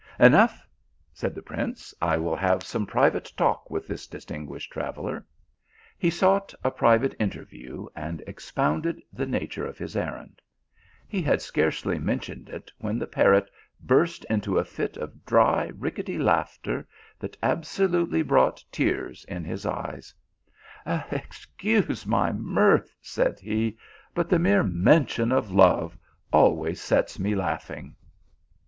[0.29, 0.67] "Enough,"
[1.13, 5.23] said the prince," I will have some private talk with this distinguished traveller."
[5.95, 10.41] He sought a private interview, and expounded the nature of his errand.
[11.07, 15.69] He had scarcely mention ed it when the parrot burst into a fit of dry
[15.77, 16.87] rickety laughter,
[17.19, 20.15] that absolutely brought tears in his eyes.
[20.83, 21.09] THE PILGRIM OF LOVE.
[21.11, 23.77] 207 Excuse my mirth," said he,"
[24.15, 25.95] but the mere mention of love
[26.33, 27.95] always sets me laughing."